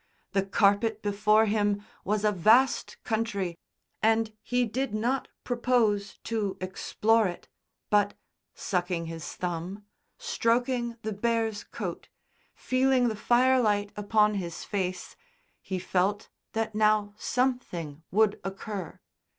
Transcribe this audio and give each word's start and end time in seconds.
The 0.31 0.41
carpet 0.43 1.03
before 1.03 1.45
him 1.45 1.85
was 2.03 2.25
a 2.25 2.31
vast 2.31 2.97
country 3.03 3.55
and 4.01 4.33
he 4.41 4.65
did 4.65 4.95
not 4.95 5.27
propose 5.43 6.17
to 6.23 6.57
explore 6.59 7.27
it, 7.27 7.47
but 7.91 8.15
sucking 8.55 9.05
his 9.05 9.35
thumb, 9.35 9.85
stroking 10.17 10.97
the 11.03 11.13
bear's 11.13 11.63
coat, 11.63 12.09
feeling 12.55 13.09
the 13.09 13.15
firelight 13.15 13.91
upon 13.95 14.33
his 14.33 14.63
face, 14.63 15.15
he 15.61 15.77
felt 15.77 16.29
that 16.53 16.73
now 16.73 17.13
something 17.19 18.01
would 18.09 18.41
occur. 18.43 18.99